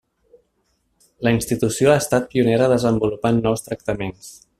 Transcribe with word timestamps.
La 1.27 1.33
institució 1.35 1.91
ha 1.91 1.97
estat 2.05 2.27
pionera 2.31 2.71
desenvolupant 2.75 3.43
nous 3.45 3.67
tractaments. 3.69 4.33